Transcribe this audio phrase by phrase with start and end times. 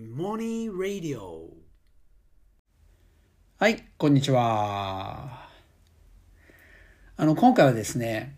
[0.00, 1.50] モニーラディオ。
[3.58, 5.50] はい、こんにちは。
[7.18, 8.34] あの、今回はですね、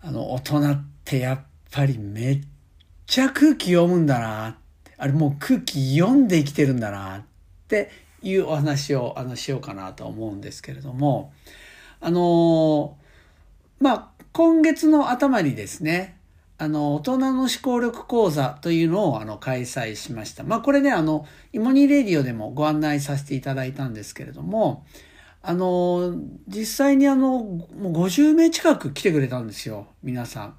[0.00, 1.40] あの、大人ってやっ
[1.70, 2.40] ぱりめっ
[3.06, 4.58] ちゃ空気読むんだな。
[4.96, 7.22] あれもう空気読んで生きてるんだなっ
[7.68, 7.90] て
[8.22, 11.34] いうお話をあのしようかなと思うんですけれども、
[12.00, 12.96] あの、
[13.78, 16.19] まあ、今月の頭にですね、
[16.62, 20.44] あの、大人の思考力講座というのをあの開催しました。
[20.44, 24.84] まあこれね、あの、イモニーレディオでもご案内させていただいたんですけれども、
[25.40, 26.14] あの、
[26.46, 30.54] 実際にあの、もう50名近く来てくれたんですよ、皆さん。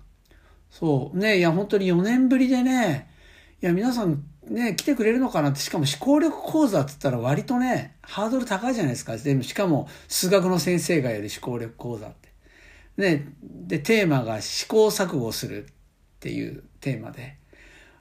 [0.71, 1.17] そう。
[1.19, 3.07] ね、いや、本当に4年ぶりでね、
[3.61, 9.17] いや、皆さんね、来てくれるのかなって、しかも思考力講座って言ったら割とね、ハードル高いじゃないですか。
[9.17, 12.31] でも、しかも数学の先生がやる思考力講座って。
[12.97, 15.67] ね、で、テーマが試行錯誤する
[16.21, 17.35] っていうテーマで。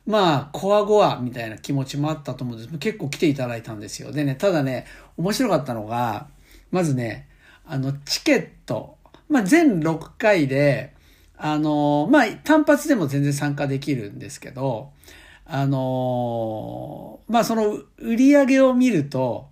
[0.06, 4.12] まあ、コアゴアみたいな気持ちもあったと思うんです結構来ていただいたんですよ。
[4.12, 4.86] でね、ただね、
[5.16, 6.28] 面白かったのが、
[6.70, 7.28] まずね、
[7.66, 8.96] あの、チケット、
[9.28, 10.94] まあ、全6回で、
[11.38, 14.90] あの、まあ、単発でも全然参加できるんですけど、
[15.46, 19.48] あの、まあ、その売り上げを見ると、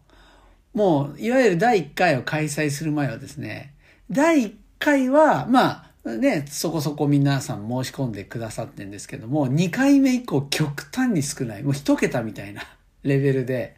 [0.74, 3.74] もう、いわゆる第1回を開催する前はですね、
[4.10, 11.62] 第1回は、まあ、ね、そこそこ皆さん申し込んでくださってんですけども、2回目以降極端に少ない。
[11.62, 12.62] もう一桁みたいな
[13.02, 13.76] レベルで。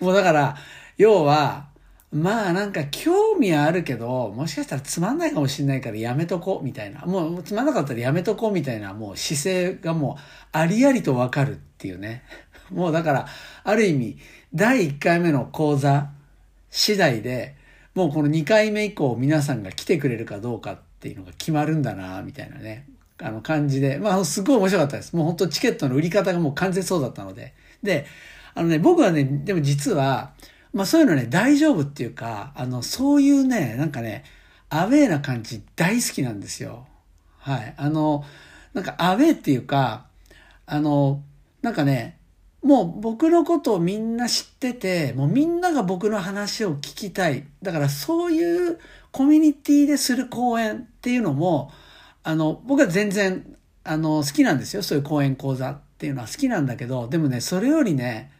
[0.00, 0.56] もうだから、
[0.98, 1.68] 要は、
[2.12, 7.00] まあなんか興味はあるけど、もしかしたらつまんないかもしれないからやめとこうみたいな。
[7.06, 12.22] もうつまんなかったらやめとこうみたいなもう姿勢がもうありありとわかるっていうね。
[12.70, 13.26] もうだから、
[13.64, 14.18] ある意味、
[14.54, 16.10] 第1回目の講座
[16.70, 17.56] 次第で、
[17.94, 22.86] もうこの2回目以降皆さんが来てくれるかどうかっていうのが決まるんだな、みたいなね、
[23.20, 23.98] あの感じで。
[23.98, 25.16] まあすごい面白かったです。
[25.16, 27.54] もう本当チケットの売り方がもう完全そうだったので。
[27.82, 28.06] で、
[28.54, 30.32] あのね、僕はね、でも実は、
[30.72, 34.24] まあそういうのね、大丈夫っていうか、あの、そういうね、なんかね、
[34.70, 36.86] アウェーな感じ大好きなんですよ。
[37.38, 37.74] はい。
[37.76, 38.24] あの、
[38.72, 40.06] なんかアウェーっていうか、
[40.66, 41.22] あの、
[41.62, 42.18] なんかね、
[42.62, 47.44] もう僕のことをみんな知ってて、もうみんなが僕の話を聞きたい。
[47.60, 48.78] だからそういう
[49.10, 51.72] コミュニティでする講演っていうのも、
[52.22, 54.82] あの、僕は全然、あの、好きなんですよ。
[54.82, 58.30] そういう講演講座っていうのは好きなんだけど、でもね、それよりね、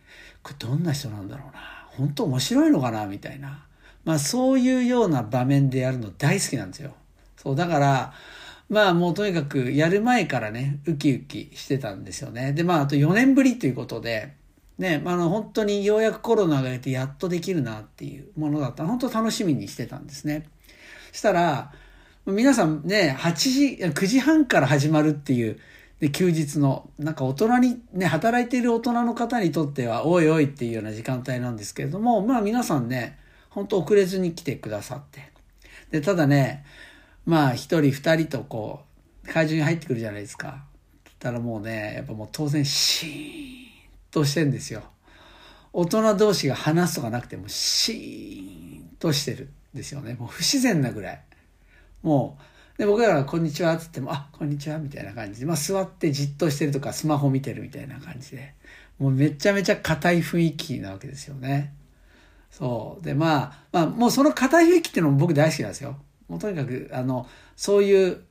[0.43, 1.61] これどんな人なんだろうな。
[1.89, 3.67] 本当面白いのかなみたいな。
[4.05, 6.95] まあそういうような場面でやるの大好きなんですよ。
[7.37, 8.13] そう、だから、
[8.73, 12.55] まあもうとにかくやる前からね、ウキウキしてたんですよね。
[12.55, 14.33] で、まああと4年ぶりということで、
[14.79, 18.87] ね、まあの本当にようやくコロナが出てやっとできるなっていうものだった。
[18.87, 20.47] 本当楽しみにしてたんですね。
[21.13, 21.71] したら、
[22.25, 25.59] 皆さんね、8時、9時半から始まるっていう、
[26.01, 33.19] で、休日の、なんか大人に、ね、働いている大人の方にとっては、おいおいっていうような時間帯なんですけれども、まあ皆さんね、
[33.51, 35.31] 本当遅れずに来てくださって。
[35.91, 36.65] で、ただね、
[37.25, 38.85] まあ一人二人とこ
[39.25, 40.65] う、会場に入ってくるじゃないですか。
[41.23, 43.13] たらもうね、やっぱもう当然シーン
[44.11, 44.83] としてんですよ。
[45.73, 50.15] 大人同士が話すとかなくてもシーンとしてるんですよね。
[50.15, 51.23] もう不自然なぐらい。
[52.03, 52.39] も
[52.77, 58.55] う、で、僕らがこんにちはって言っても、あ、こんにちはみたいな感じで、まあ座ってじっとしてるとかスマホ見てるみたいな感じで、
[58.99, 61.73] もうめちゃめちゃ硬い雰囲気なわけですよね。
[62.51, 63.05] そう。
[63.05, 65.97] で、まあ、まあもうその硬い雰囲気っていうのも僕大好きなんですよ。
[66.33, 68.23] もうとにかく、あの、そういう、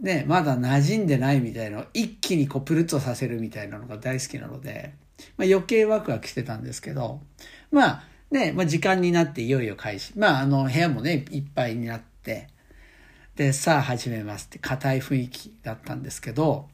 [0.00, 4.94] ね、まだ馴染んでないみたいなのを一気にこうプルッとさせるみたいなのが大好きなので、
[5.36, 7.20] まあ余計ワクワクしてたんですけど、
[7.70, 10.18] まあね、まあ時間になっていよいよ開始。
[10.18, 12.48] まああの部屋もね、いっぱいになって、
[13.36, 16.68] で、さあ始めますって硬い雰囲気だったんですけど、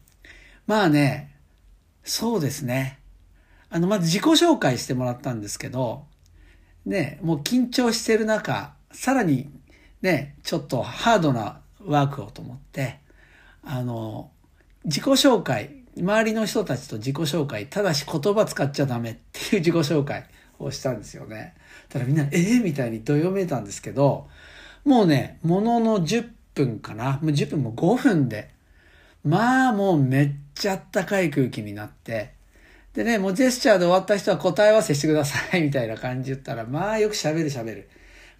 [0.66, 1.36] まあね、
[2.04, 3.00] そうですね。
[3.68, 6.06] あの、まず自己紹介してもらったんですけど、
[6.86, 9.50] ね、もう緊張してる中、さらに
[10.02, 12.98] ね、ちょっとハードなワークをと思って、
[13.62, 14.30] あの、
[14.84, 20.24] 自己紹介、周りの人たちと自己紹介、ただし言葉使っちゃダメっていう 自己紹介
[20.58, 21.54] をしたんですよね。
[21.88, 24.28] ただみんな、えー、みたいにどよめいたんですけど、
[24.84, 27.18] もうね、ものの10分かな。
[27.22, 28.50] もう10分も5分で、
[29.24, 32.32] まあもうめっちゃあったかい空気になって、
[32.94, 37.88] でね、もうジェスチャーで終わった人は答え合わせしてくださいみたいな感じ言ったら、まあよく喋る喋る。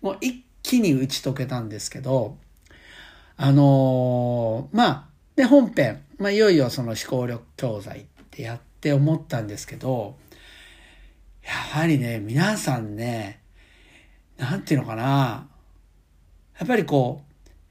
[0.00, 2.36] もう一気に打ち解けたんですけど、
[3.36, 5.04] あのー、まあ、
[5.36, 10.16] で、本編、まあいよいよその思考力教材ってやって思ったんですけど、
[11.42, 13.40] やはりね、皆さんね、
[14.36, 15.48] なんていうのかな、
[16.58, 17.22] やっぱりこ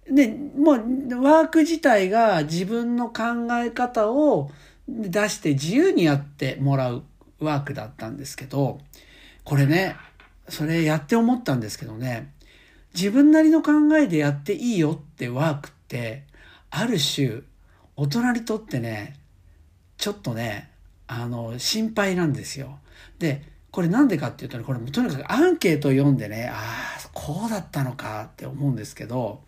[0.08, 0.76] う、ね、もう
[1.22, 4.50] ワーク自体が自分の考え方を
[4.88, 7.04] 出して自由にやってもらう
[7.40, 8.80] ワークだったんですけど、
[9.44, 9.96] これね、
[10.48, 12.32] それやって思ったんですけどね、
[12.94, 16.24] 自分なりの考えでやっていいよってワークって、
[16.70, 17.42] ある種、
[17.96, 19.20] 大人にとってね、
[19.98, 20.72] ちょっとね、
[21.08, 22.80] あの、心配なんですよ。
[23.20, 29.42] で、これなんでかっていうとね、これとにかくアンケートを読んでね、ああ、こうだったのかって思うんですけど、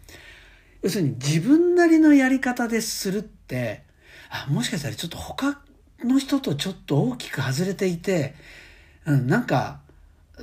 [0.81, 3.83] 要するに自分なりのやり方でするって、
[4.29, 5.61] あ、もしかしたらちょっと他
[6.03, 8.35] の人とちょっと大きく外れていて、
[9.05, 9.79] うん、なんか、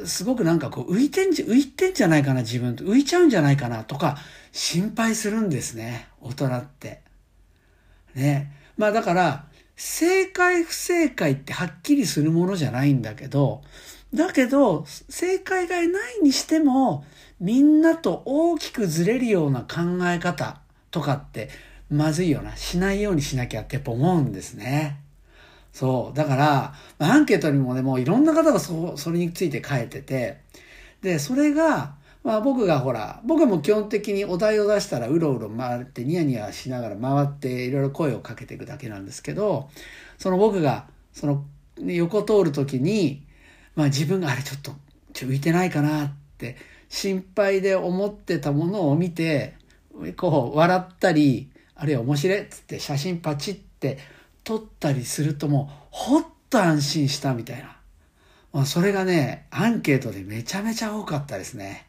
[0.06, 4.18] すごくなんかこう浮いてんじ、浮いてんじゃないかな自分と、浮いちゃうんじゃないかなとか
[4.52, 7.00] 心配するんですね、大人って。
[8.14, 8.52] ね。
[8.76, 9.44] まあだから、
[9.76, 13.62] 正解不正解ってはっきりするものじゃないんだけど、
[14.14, 15.88] だけど、正解がない
[16.22, 17.04] にしても、
[17.40, 20.60] みんなと大きくずれるような考え方
[20.90, 21.50] とかって、
[21.90, 22.56] まずいよな。
[22.56, 24.98] しないようにしなきゃってやっぱ思うんですね。
[25.78, 26.16] そう。
[26.16, 30.40] だから、アンケートにもね、もういろんな方がそ、それについて書いてて、
[31.02, 31.94] で、それが、
[32.24, 39.70] まあ僕がほら、僕も基本的にお題を出したらうろうろ回ってニヤニヤしながら回っていろいろ声をかけていくだけなんですけど、
[40.18, 41.44] その僕がその
[41.76, 43.24] 横通る時に、
[43.76, 44.72] まあ自分があれちょっと
[45.12, 46.56] ちょ浮いてないかなって
[46.88, 49.54] 心配で思ってたものを見て、
[50.16, 54.17] こう笑ったり、あるいは面白いっつって写真パチって
[54.48, 57.76] 撮ったりするともうほっと安心したみたいな。
[58.50, 61.86] まあ、それがね、アンケートでめちゃめちゃ多かったですね。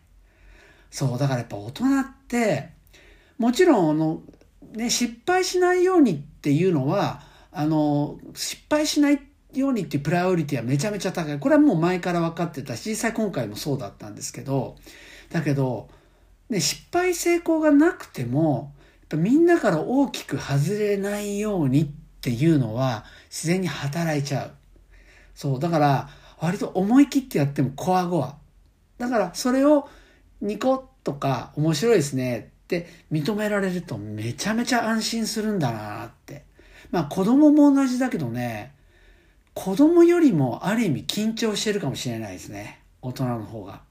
[0.91, 1.87] そう、だからやっぱ大人っ
[2.27, 2.71] て、
[3.37, 4.21] もちろん、あの、
[4.73, 7.23] ね、失敗しないようにっていうのは、
[7.53, 9.21] あの、失敗しない
[9.53, 11.39] ようにっていうプライオリティはめちゃめちゃ高い。
[11.39, 14.75] これはもう前から分かってたし、実際今回もそうだったんですけど、
[15.31, 15.87] だけど、
[16.49, 21.87] ね、失敗成功がなくても、やっぱみんなから大きく外れないようにっ
[22.21, 24.51] ていうのは自然に働いちゃう。
[25.35, 28.37] そう、だから割と思い切ってやってもコアゴア。
[28.97, 29.89] だからそれを
[30.41, 36.43] ニコとか面白いですねって認められるとめちゃめちゃ安心するんだなって。
[36.91, 38.73] まあ子供も同じだけどね、
[39.53, 42.79] 子供よりもある意味緊張してるかもしれないですね。
[43.01, 43.81] 大人の方が。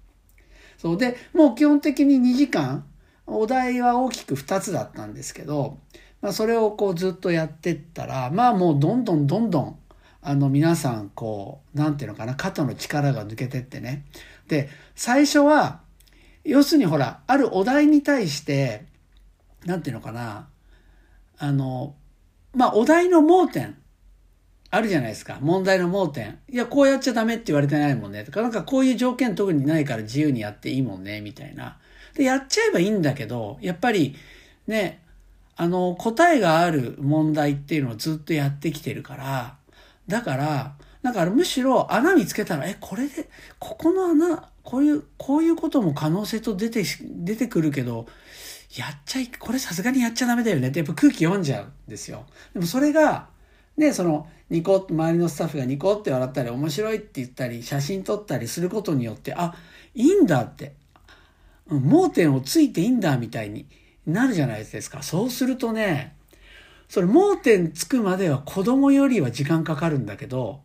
[0.79, 2.85] そうで、もう基本的に2時間、
[3.27, 5.79] お題は大きく2つだったんですけど、
[6.21, 9.79] まあそれをこうずっとやってったら、まあもうどんどんどんどん、
[10.21, 14.05] あの皆さんこう、なんていうのかな、肩の力が抜けてってね。
[14.49, 15.81] で、最初は、
[16.45, 18.87] 要するにほら、あるお題に対して、
[19.65, 20.49] なんていうのかな、
[21.39, 21.95] あの、
[22.55, 23.77] まあ、お題の盲点、
[24.71, 25.39] あるじゃないですか。
[25.41, 26.41] 問題の盲点。
[26.51, 28.25] いや、こうやっちゃダメって言われてないもんね。
[28.25, 31.79] とか、なんかこういう条件特にないから自由にやっていいもんね、みたいな。
[32.15, 34.15] で、やっちゃえばいいんだけど、やっぱり、
[34.67, 35.03] ね、
[35.61, 39.57] あの、答えがある問題っていうのをずっとやってきてるから、
[40.07, 43.29] だから、だからむしろ穴見つけたら、え、これで、
[43.59, 48.07] ここの穴、こういう、こういうことも可能性と出て、出てくるけど、
[48.77, 52.25] やっちゃい、これさすがにやっちゃダメだよねってやっぱ空気読んじゃうんですよ。
[52.55, 53.27] でもそれが、
[53.77, 59.57] ね、その、ニコ周りのスタッフがニコって笑ったり面白いって言ったり、写真撮ったりすることによって、あ、
[59.97, 60.75] いいんだって、
[61.67, 63.67] 盲点をついていいんだみたいに
[64.09, 65.03] なるじゃないですか。
[65.03, 66.17] そうするとね、
[66.89, 70.63] それ盲点つくまでは子供よりは時間かかるんだけど、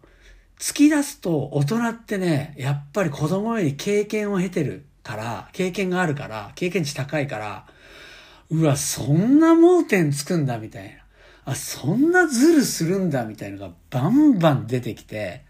[0.57, 7.65] 突き出すと大人ってね、やっぱり子供より経験を経てるから、経験があるから、経験値高いから、
[8.49, 11.03] うわ、そんな盲点つくんだみたいな。
[11.45, 15.43] あ、そんなズルするんだみたいなのがバンバン出てきて、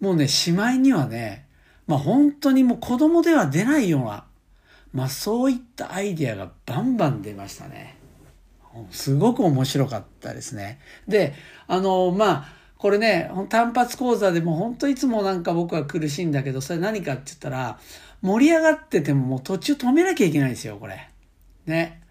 [0.00, 1.46] もうね、しまいにはね、
[1.86, 4.25] まあ本当にもう子供では出ないような、
[4.92, 7.96] まあそういったアイディアがバンバン出ましたね。
[8.90, 10.78] すごく面白かったですね。
[11.08, 11.34] で、
[11.66, 17.78] あの、まあ、これね、単発講座でも本当いつもなんか僕は苦しいんだけど、それ何かって言ったら、
[18.22, 21.08] 盛り上がっててももう途中止めなきゃいけないんですよ、これ。
[21.64, 22.02] ね。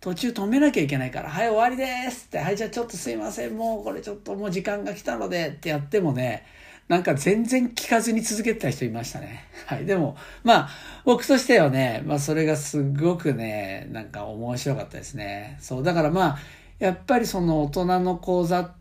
[0.00, 6.44] 途中止めなきゃいけないから、はい、終わりですって、はい、じゃあちょっとすいません、もうこれちょっともう時間が来たのでってやってもね、
[6.90, 9.44] なんか全然聞かずに続けてた人いましたね。
[9.66, 9.86] はい。
[9.86, 10.68] でも、まあ、
[11.04, 15.56] 僕としてはね、まあそれがすごくね、なんか面白かったですね。
[15.60, 16.38] そう、だからまあ、
[16.80, 18.74] やっぱりその大人の講座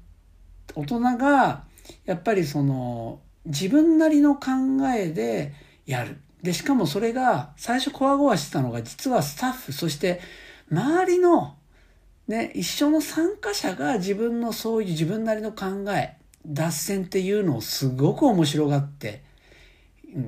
[0.73, 1.65] 大人が
[2.05, 4.49] やっぱりその自分なりの考
[4.91, 5.53] えで
[5.85, 6.17] やる。
[6.41, 10.19] で、しかもそれが最初こわごわしてたのが実はスタッフ、そして
[10.71, 11.57] 周りの
[12.27, 19.23] ね、一緒の参加者が自分のそういう自分なりの考え、脱線っていうのをすごく面白がって、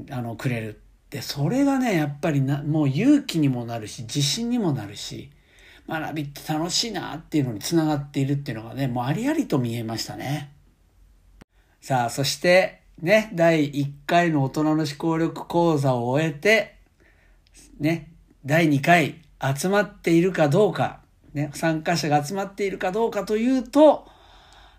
[0.09, 0.81] あの、くれる。
[1.09, 5.29] で、それがね、やっぱりな、もう勇気にもなるし、自信にもなるし、
[5.87, 10.51] 学びって楽しいなっていうのにつながっているっていうのがね、もうありありと見えましたね。
[11.81, 16.75] さあ、そしてね、第1回の大人の思考力講座を終えて、
[17.79, 18.11] ね、
[18.45, 19.21] 第2回
[19.57, 20.99] 集まっているかどうか、
[21.33, 24.07] ね、参加者が集まっているかどうかというと、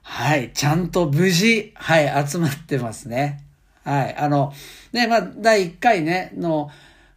[0.03, 3.45] はい、ちゃんと無事、はい、集まってますね。
[3.85, 4.53] はい、あの、
[4.93, 6.71] ね、まあ、第1回ね、の、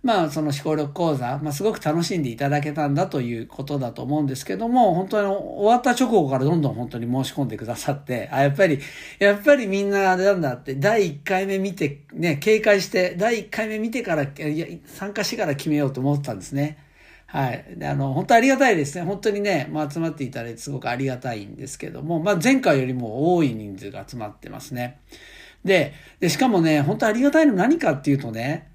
[0.04, 8.80] まあ、その思考力講座、まあ、すごく楽しんでいただけたんだということだと思うんですけども、本当に終わった直後からどんどん本当に申し込んでくださって、あ、やっぱり、
[9.18, 14.27] やっぱりみんなあれなんだって、第1回目見て、ね、警戒して、第1回目見てから、
[14.86, 16.85] 参加してから決めようと思ったんですね。
[17.36, 17.65] はい。
[17.75, 19.04] で、あの、本当ありがたいですね。
[19.04, 25.01] 本当にね、まあ、集まっていただいてすごくありがたいんですけども、まあ、前回よりも多い人数が集まってますね。
[25.65, 28.72] で、で、しかもね、本当ありがたいの何かっていうとね、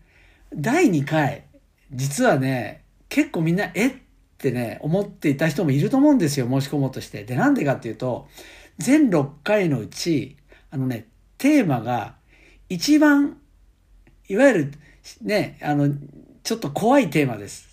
[0.55, 1.45] 第2回、
[1.91, 3.93] 実はね、結構みんな、えっ
[4.37, 7.25] てね、思っていた人もいると思うんですよ、申し込もうとして。
[7.25, 8.29] で、なんでかっていうと、
[8.77, 10.37] 全6回のうち、
[10.71, 11.07] あのね、
[11.39, 12.17] テーマが、
[12.69, 13.39] 一番、
[14.29, 14.73] いわゆる、
[15.23, 15.89] ね、あの、
[16.43, 17.70] ちょっと怖いテーマです。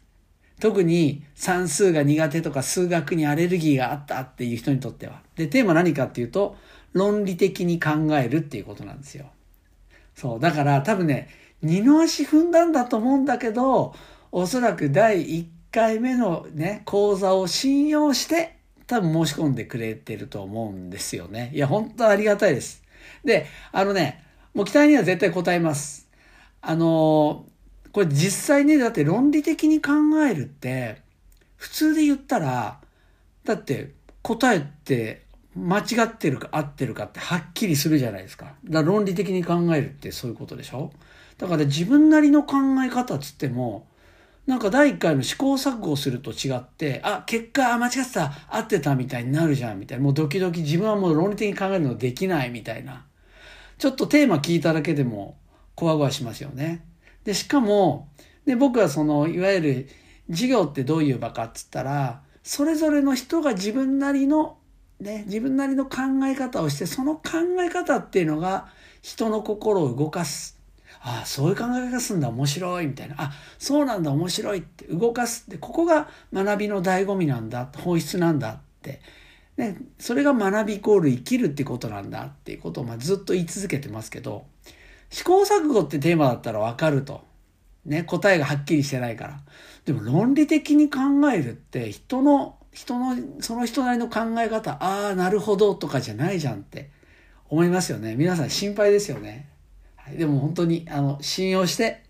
[0.59, 5.21] 特に算数が苦手とか数学にアレルギーがあったっていう人にとっては。
[5.35, 6.55] で、テーマ何かっていうと、
[6.93, 9.27] 論理的に考えるっていうことなんですよ。
[10.15, 10.39] そう。
[10.39, 11.29] だから多分ね、
[11.61, 13.93] 二の足踏んだんだと思うんだけど、
[14.31, 21.51] おそらく第1回目のね、講座を信用して、多分申し込んでくれてると思うんですよね。
[21.53, 22.83] いや、本当ありがたいです。
[23.23, 24.23] で、あのね、
[24.53, 26.07] もう期待には絶対答えます。
[26.61, 27.45] あの、
[27.91, 29.91] これ実際ね、だって論理的に考
[30.27, 31.01] えるって、
[31.55, 32.79] 普通で言ったら、
[33.43, 35.23] だって答えって
[35.55, 38.55] 間違ってるか合ってるかってはっきりするじゃないですか。
[38.65, 40.91] だから論理的に考えるってそういうことでしょ
[41.37, 43.87] だから自分なりの考え方つっても、
[44.45, 50.03] なんか第一回の試行錯誤すると違って、あ、結果、間違ってた、合ってたみたいになるじゃん、みたいな。
[50.05, 53.05] もうドキドキ自分はもう論理的に考えるのできない、みたいな。
[53.77, 55.37] ちょっとテーマ聞いただけでも、
[55.75, 56.85] こわごわしますよね。
[57.27, 58.07] で、しかも、
[58.45, 59.89] で、僕はその、いわゆる、
[60.29, 64.59] 授業ってどういう場かっつったら、それぞれの人が自分なりの、
[65.01, 67.21] ね、自分なりの考え方をして、その考
[67.59, 68.69] え方っていうのが、
[69.01, 70.57] 人の心を動かす。
[71.01, 73.15] ああ、そういう考え方すんだ、面白い、みたいな。
[73.17, 79.01] あ、そうなんだ、面白いって動かすって、ここが学びの醍醐味なんだ、本質なんだって。
[79.57, 84.45] ね、それが学びイコール生きるってことなんだっていうことをまずっと言い続けてますけど、
[85.09, 87.25] 試行錯誤ってテーマだったらわかると。
[87.85, 89.39] ね、答えがはっきりしてないから。
[89.85, 90.99] でも論理的に考
[91.33, 96.91] えるって人の、人の、その人なりの考え方、ああ、なるほどとかじゃないじゃんって
[97.49, 98.15] 思いますよね。
[98.15, 99.49] 皆さん心配ですよね。
[99.95, 102.03] はいでも本当に、あの、信用して、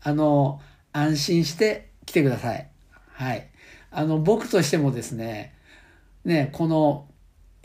[0.00, 0.60] あの、
[0.92, 2.68] 安心して来てください。
[3.12, 3.48] はい。
[3.90, 5.54] あの、僕としてもですね、
[6.24, 7.08] ね、この、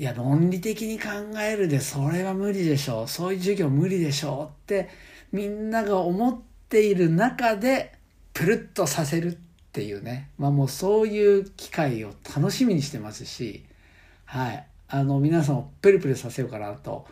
[0.02, 3.08] いや、論理的に考えるで、それは無理でしょう。
[3.08, 4.90] そういう授業無理でしょうって、
[5.32, 7.94] みんなが思っている中で、
[8.34, 9.38] プルッとさせるっ
[9.72, 10.32] ていうね。
[10.40, 13.64] まあもうそういう機会を楽しみにしてますし、
[14.26, 14.66] はい。
[14.88, 17.06] あの、皆さんをプルプルさせようかなと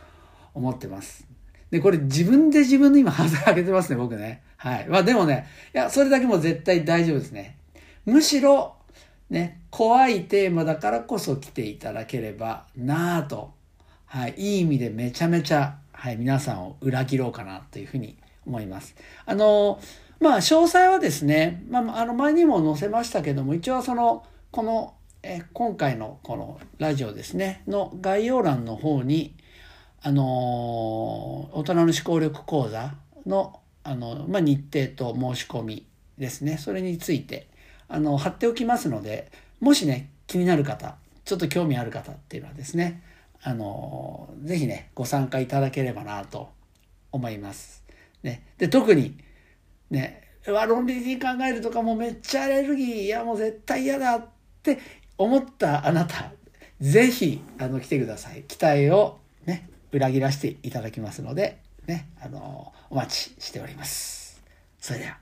[0.56, 1.28] 思ってます。
[1.70, 4.42] で、これ自分で自分の今ハードル上げてますね、僕ね。
[4.58, 4.88] はい。
[4.88, 7.56] まあでもね、いや、それだけも絶対大丈夫ですね。
[8.08, 8.79] むしろ、
[9.30, 13.54] ね、怖いテーマだからこそ来ていただければなぁと、
[14.06, 18.96] はい、いい意味でめちゃめちゃ、はい、皆さんを裏切ろうかなというふうに思います。
[19.26, 19.80] あの、
[20.20, 29.36] まあ、詳細はですね、まあ、あの、前にも載せましたけども、一応その、この、え今回のこのラジオですね、の概要欄の方に、
[30.02, 30.24] あの
[31.54, 32.94] 大人の思考力講座
[33.26, 35.86] のあの、まあ、日程と申し込み
[36.18, 37.49] ですねそれについて
[37.90, 43.04] あの貼っておきますのでもしね気になる方ちょっと興味ある方っていうのはですね
[43.42, 46.50] あのぜひねご参加いただければなと
[47.12, 47.84] 思います。
[48.22, 49.18] ね、で特に
[49.90, 54.26] ね論理的に考えるとかもめっちゃアレルギーいやもう絶対嫌だっ
[54.62, 54.78] て
[55.18, 56.32] 思ったあなた
[56.82, 64.42] ぜひあの来てください期待をね裏切らせていただきますので、ね、あの、お待ちしております。
[64.80, 65.18] それでは。